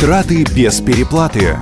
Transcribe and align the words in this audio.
Траты 0.00 0.46
без 0.56 0.80
переплаты. 0.80 1.58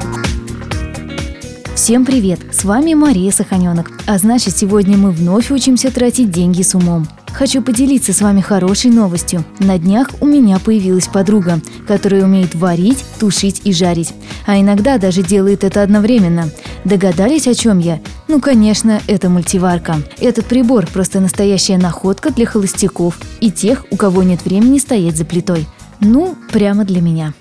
Всем 1.74 2.06
привет! 2.06 2.38
С 2.52 2.62
вами 2.62 2.94
Мария 2.94 3.32
Саханенок. 3.32 3.90
А 4.06 4.16
значит, 4.16 4.56
сегодня 4.56 4.96
мы 4.96 5.10
вновь 5.10 5.50
учимся 5.50 5.90
тратить 5.90 6.30
деньги 6.30 6.62
с 6.62 6.76
умом. 6.76 7.08
Хочу 7.32 7.62
поделиться 7.62 8.12
с 8.12 8.20
вами 8.20 8.40
хорошей 8.40 8.92
новостью. 8.92 9.44
На 9.58 9.76
днях 9.76 10.10
у 10.20 10.26
меня 10.26 10.60
появилась 10.60 11.08
подруга, 11.08 11.60
которая 11.88 12.22
умеет 12.22 12.54
варить, 12.54 13.04
тушить 13.18 13.62
и 13.64 13.72
жарить. 13.72 14.14
А 14.46 14.60
иногда 14.60 14.98
даже 14.98 15.24
делает 15.24 15.64
это 15.64 15.82
одновременно. 15.82 16.48
Догадались, 16.84 17.48
о 17.48 17.54
чем 17.54 17.80
я? 17.80 17.98
Ну, 18.28 18.40
конечно, 18.40 19.00
это 19.08 19.28
мультиварка. 19.28 19.96
Этот 20.20 20.46
прибор– 20.46 20.86
просто 20.92 21.18
настоящая 21.18 21.76
находка 21.76 22.30
для 22.30 22.46
холостяков 22.46 23.18
и 23.40 23.50
тех, 23.50 23.84
у 23.90 23.96
кого 23.96 24.22
нет 24.22 24.44
времени 24.44 24.78
стоять 24.78 25.16
за 25.16 25.24
плитой. 25.24 25.66
Ну, 26.00 26.36
прямо 26.52 26.84
для 26.84 27.00
меня. 27.00 27.34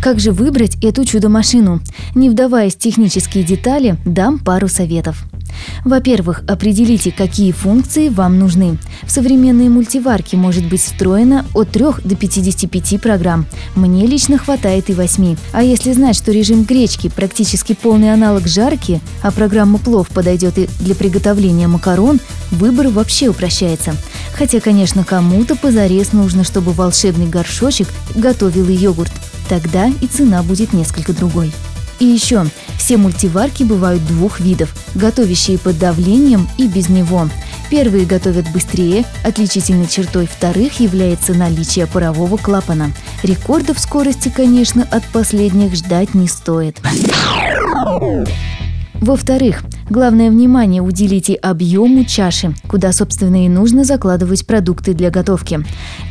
Как 0.00 0.18
же 0.18 0.32
выбрать 0.32 0.82
эту 0.82 1.04
чудо-машину? 1.04 1.82
Не 2.14 2.30
вдаваясь 2.30 2.74
в 2.74 2.78
технические 2.78 3.44
детали, 3.44 3.98
дам 4.06 4.38
пару 4.38 4.66
советов. 4.66 5.24
Во-первых, 5.84 6.42
определите, 6.48 7.12
какие 7.12 7.52
функции 7.52 8.08
вам 8.08 8.38
нужны. 8.38 8.78
В 9.02 9.10
современные 9.10 9.68
мультиварки 9.68 10.36
может 10.36 10.66
быть 10.66 10.80
встроено 10.80 11.44
от 11.52 11.70
3 11.70 11.84
до 12.04 12.16
55 12.16 13.00
программ. 13.02 13.44
Мне 13.74 14.06
лично 14.06 14.38
хватает 14.38 14.88
и 14.88 14.94
8. 14.94 15.36
А 15.52 15.62
если 15.62 15.92
знать, 15.92 16.16
что 16.16 16.32
режим 16.32 16.64
гречки 16.64 17.10
практически 17.14 17.74
полный 17.74 18.12
аналог 18.12 18.46
жарки, 18.46 19.02
а 19.22 19.30
программа 19.30 19.78
плов 19.78 20.08
подойдет 20.08 20.56
и 20.56 20.68
для 20.80 20.94
приготовления 20.94 21.66
макарон, 21.66 22.20
выбор 22.50 22.88
вообще 22.88 23.28
упрощается. 23.28 23.94
Хотя, 24.32 24.60
конечно, 24.60 25.04
кому-то 25.04 25.56
позарез 25.56 26.14
нужно, 26.14 26.42
чтобы 26.42 26.72
волшебный 26.72 27.26
горшочек 27.26 27.88
готовил 28.14 28.66
и 28.68 28.74
йогурт. 28.74 29.12
Тогда 29.50 29.88
и 30.00 30.06
цена 30.06 30.44
будет 30.44 30.72
несколько 30.72 31.12
другой. 31.12 31.52
И 31.98 32.04
еще, 32.04 32.46
все 32.78 32.96
мультиварки 32.96 33.64
бывают 33.64 34.06
двух 34.06 34.38
видов– 34.38 34.72
готовящие 34.94 35.58
под 35.58 35.76
давлением 35.76 36.48
и 36.56 36.68
без 36.68 36.88
него. 36.88 37.28
Первые 37.68 38.06
готовят 38.06 38.48
быстрее, 38.52 39.04
отличительной 39.24 39.88
чертой 39.88 40.26
вторых 40.26 40.78
является 40.78 41.34
наличие 41.34 41.88
парового 41.88 42.36
клапана. 42.36 42.92
Рекордов 43.24 43.80
скорости, 43.80 44.32
конечно, 44.34 44.86
от 44.88 45.04
последних 45.08 45.74
ждать 45.74 46.14
не 46.14 46.28
стоит. 46.28 46.80
Во-вторых, 49.00 49.62
главное 49.88 50.30
внимание 50.30 50.82
уделите 50.82 51.34
объему 51.34 52.04
чаши, 52.04 52.54
куда, 52.68 52.92
собственно, 52.92 53.46
и 53.46 53.48
нужно 53.48 53.82
закладывать 53.84 54.46
продукты 54.46 54.92
для 54.92 55.10
готовки. 55.10 55.64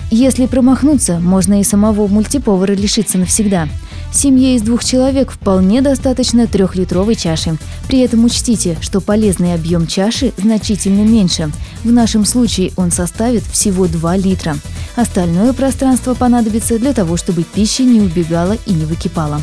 Если 0.09 0.48
промахнуться, 0.48 1.20
можно 1.20 1.60
и 1.60 1.64
самого 1.64 2.08
мультиповара 2.08 2.73
лишиться 2.73 3.20
навсегда. 3.20 3.67
Семье 4.12 4.56
из 4.56 4.64
двух 4.64 4.84
человек 4.84 5.30
вполне 5.30 5.84
достаточно 5.84 6.48
трехлитровой 6.48 7.14
чаши. 7.14 7.58
При 7.88 8.00
этом 8.00 8.26
учтите, 8.26 8.76
что 8.82 9.02
полезный 9.02 9.54
объем 9.54 9.86
чаши 9.86 10.34
значительно 10.38 11.08
меньше. 11.08 11.52
В 11.84 11.92
нашем 11.92 12.26
случае 12.26 12.72
он 12.76 12.90
составит 12.90 13.44
всего 13.44 13.86
2 13.86 14.17
литра. 14.17 14.58
Остальное 14.95 15.54
пространство 15.54 16.16
понадобится 16.16 16.80
для 16.80 16.94
того, 16.94 17.17
чтобы 17.17 17.44
пища 17.44 17.84
не 17.84 18.02
убегала 18.02 18.58
и 18.66 18.73
не 18.73 18.86
выкипала. 18.86 19.40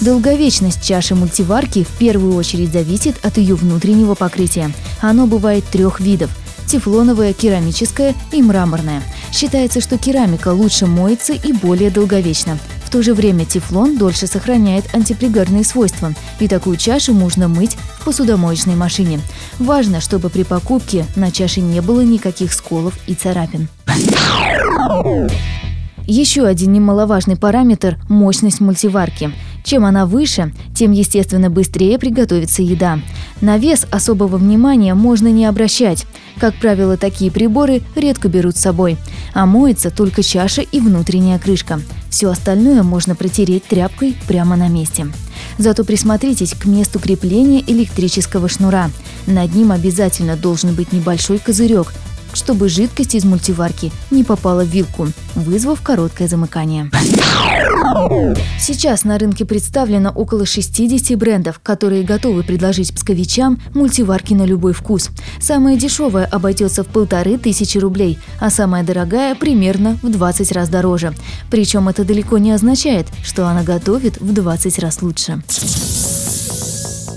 Долговечность 0.00 0.82
чаши 0.82 1.14
мультиварки 1.14 1.84
в 1.84 1.98
первую 1.98 2.34
очередь 2.34 2.72
зависит 2.72 3.22
от 3.22 3.36
ее 3.36 3.54
внутреннего 3.54 4.14
покрытия. 4.14 4.72
Оно 5.02 5.26
бывает 5.26 5.64
трех 5.66 6.00
видов– 6.00 6.30
тефлоновое, 6.66 7.34
керамическое 7.34 8.14
и 8.32 8.40
мраморное. 8.42 9.02
Считается, 9.30 9.82
что 9.82 9.98
керамика 9.98 10.48
лучше 10.54 10.86
моется 10.86 11.34
и 11.34 11.52
более 11.52 11.90
долговечна. 11.90 12.58
В 12.86 12.90
то 12.90 13.02
же 13.02 13.12
время 13.12 13.44
тефлон 13.44 13.98
дольше 13.98 14.26
сохраняет 14.26 14.94
антипригарные 14.94 15.64
свойства, 15.64 16.14
и 16.38 16.48
такую 16.48 16.76
чашу 16.76 17.12
можно 17.12 17.46
мыть 17.46 17.76
в 17.98 18.04
посудомоечной 18.04 18.76
машине. 18.76 19.20
Важно, 19.58 20.00
чтобы 20.00 20.30
при 20.30 20.44
покупке 20.44 21.04
на 21.14 21.30
чаше 21.30 21.60
не 21.60 21.82
было 21.82 22.00
никаких 22.00 22.54
сколов 22.54 22.94
и 23.06 23.14
царапин. 23.14 23.68
Еще 26.06 26.46
один 26.46 26.72
немаловажный 26.72 27.36
параметр– 27.36 27.98
мощность 28.08 28.60
мультиварки– 28.60 29.30
чем 29.62 29.84
она 29.84 30.06
выше, 30.06 30.52
тем, 30.74 30.92
естественно, 30.92 31.50
быстрее 31.50 31.98
приготовится 31.98 32.62
еда. 32.62 32.98
На 33.40 33.58
вес 33.58 33.86
особого 33.90 34.36
внимания 34.36 34.94
можно 34.94 35.28
не 35.28 35.46
обращать. 35.46 36.06
Как 36.38 36.54
правило, 36.54 36.96
такие 36.96 37.30
приборы 37.30 37.82
редко 37.94 38.28
берут 38.28 38.56
с 38.56 38.60
собой. 38.60 38.96
А 39.34 39.46
моется 39.46 39.90
только 39.90 40.22
чаша 40.22 40.62
и 40.62 40.80
внутренняя 40.80 41.38
крышка. 41.38 41.80
Все 42.08 42.28
остальное 42.30 42.82
можно 42.82 43.14
протереть 43.14 43.64
тряпкой 43.64 44.16
прямо 44.26 44.56
на 44.56 44.68
месте. 44.68 45.06
Зато 45.58 45.84
присмотритесь 45.84 46.54
к 46.54 46.64
месту 46.64 46.98
крепления 46.98 47.62
электрического 47.66 48.48
шнура. 48.48 48.90
Над 49.26 49.54
ним 49.54 49.72
обязательно 49.72 50.36
должен 50.36 50.74
быть 50.74 50.92
небольшой 50.92 51.38
козырек, 51.38 51.92
чтобы 52.40 52.70
жидкость 52.70 53.14
из 53.14 53.24
мультиварки 53.24 53.92
не 54.10 54.24
попала 54.24 54.64
в 54.64 54.68
вилку, 54.68 55.08
вызвав 55.34 55.82
короткое 55.82 56.26
замыкание. 56.26 56.90
Сейчас 58.58 59.04
на 59.04 59.18
рынке 59.18 59.44
представлено 59.44 60.10
около 60.10 60.46
60 60.46 61.18
брендов, 61.18 61.60
которые 61.62 62.02
готовы 62.02 62.42
предложить 62.42 62.94
псковичам 62.94 63.60
мультиварки 63.74 64.32
на 64.32 64.44
любой 64.46 64.72
вкус. 64.72 65.10
Самая 65.38 65.76
дешевая 65.76 66.24
обойдется 66.24 66.82
в 66.82 66.86
полторы 66.86 67.36
тысячи 67.36 67.76
рублей, 67.76 68.18
а 68.40 68.48
самая 68.48 68.84
дорогая 68.84 69.34
примерно 69.34 69.98
в 70.02 70.10
20 70.10 70.50
раз 70.52 70.70
дороже. 70.70 71.12
Причем 71.50 71.90
это 71.90 72.04
далеко 72.04 72.38
не 72.38 72.52
означает, 72.52 73.06
что 73.22 73.46
она 73.46 73.62
готовит 73.62 74.18
в 74.18 74.32
20 74.32 74.78
раз 74.78 75.02
лучше. 75.02 75.42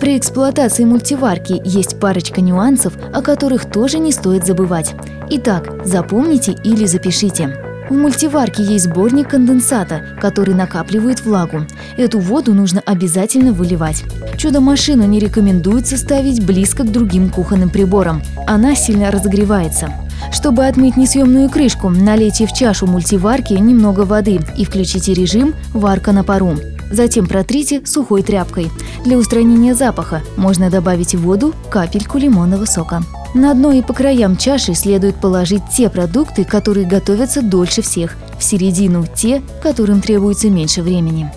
При 0.04 0.18
эксплуатации 0.18 0.84
мультиварки 0.84 1.62
есть 1.64 1.98
парочка 1.98 2.42
нюансов, 2.42 2.92
о 3.14 3.22
которых 3.22 3.72
тоже 3.72 4.00
не 4.00 4.12
стоит 4.12 4.46
забывать. 4.46 4.94
Итак, 5.36 5.84
запомните 5.84 6.56
или 6.64 6.86
запишите. 6.86 7.58
В 7.90 7.94
мультиварке 7.96 8.62
есть 8.62 8.86
сборник 8.86 9.30
конденсата, 9.30 10.06
который 10.22 10.54
накапливает 10.54 11.26
влагу. 11.26 11.66
Эту 11.98 12.20
воду 12.20 12.54
нужно 12.54 12.84
обязательно 12.86 13.52
выливать. 13.52 14.04
Чудо-машину 14.38 15.06
не 15.06 15.18
рекомендуется 15.18 15.98
ставить 15.98 16.46
близко 16.46 16.84
к 16.84 16.92
другим 16.92 17.32
кухонным 17.32 17.72
приборам. 17.72 18.22
Она 18.46 18.76
сильно 18.76 19.10
разогревается. 19.10 19.92
Чтобы 20.32 20.68
отмыть 20.68 20.98
несъемную 20.98 21.50
крышку, 21.50 21.90
налейте 21.90 22.46
в 22.46 22.54
чашу 22.54 22.86
мультиварки 22.86 23.54
немного 23.54 24.02
воды 24.02 24.40
и 24.56 24.66
включите 24.66 25.16
режим 25.16 25.56
«Варка 25.74 26.12
на 26.12 26.24
пару». 26.24 26.54
Затем 26.92 27.26
протрите 27.26 27.84
сухой 27.88 28.22
тряпкой. 28.22 28.70
Для 29.04 29.18
устранения 29.18 29.74
запаха 29.74 30.22
можно 30.38 30.70
добавить 30.70 31.16
в 31.16 31.22
воду 31.22 31.56
капельку 31.72 32.20
лимонного 32.20 32.66
сока. 32.66 33.02
На 33.34 33.56
дно 33.56 33.72
и 33.72 33.82
по 33.82 33.94
краям 33.94 34.38
чаши 34.38 34.76
следует 34.76 35.16
положить 35.16 35.64
те 35.76 35.90
продукты, 35.90 36.44
которые 36.44 36.86
готовятся 36.86 37.42
дольше 37.42 37.82
всех, 37.82 38.16
в 38.38 38.44
середину 38.44 39.06
те, 39.16 39.42
которым 39.62 40.02
требуется 40.02 40.50
меньше 40.50 40.84
времени. 40.84 41.32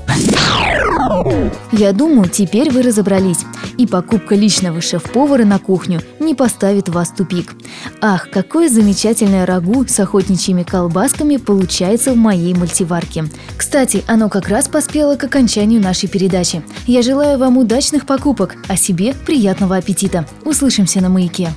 Я 1.72 1.92
думаю, 1.92 2.28
теперь 2.28 2.70
вы 2.70 2.82
разобрались, 2.82 3.40
и 3.78 3.86
покупка 3.86 4.34
личного 4.34 4.80
шеф-повара 4.82 5.44
на 5.44 5.58
кухню 5.58 6.00
не 6.20 6.34
поставит 6.34 6.88
вас 6.88 7.08
в 7.08 7.16
тупик. 7.16 7.54
Ах, 8.02 8.28
какое 8.30 8.68
замечательное 8.68 9.46
рагу 9.46 9.86
с 9.86 9.98
охотничьими 9.98 10.64
колбасками 10.64 11.36
получается 11.36 12.12
в 12.12 12.16
моей 12.16 12.54
мультиварке. 12.54 13.24
Кстати, 13.56 14.04
оно 14.06 14.28
как 14.28 14.48
раз 14.48 14.68
поспело 14.68 15.16
к 15.16 15.24
окончанию 15.24 15.80
нашей 15.80 16.08
передачи. 16.08 16.62
Я 16.86 17.02
желаю 17.02 17.38
вам 17.38 17.56
удачных 17.56 18.04
покупок, 18.04 18.56
а 18.68 18.76
себе 18.76 19.14
приятного 19.26 19.76
аппетита. 19.76 20.26
Услышимся 20.44 21.00
на 21.00 21.08
маяке. 21.08 21.50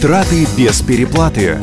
Траты 0.00 0.46
без 0.56 0.80
переплаты. 0.80 1.58